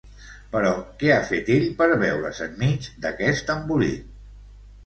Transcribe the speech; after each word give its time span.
Però, 0.53 0.71
què 1.03 1.11
ha 1.15 1.19
fet 1.31 1.51
ell 1.57 1.67
per 1.83 1.87
veure's 2.05 2.41
enmig 2.47 2.89
d'aquest 3.05 3.53
embolic? 3.59 4.13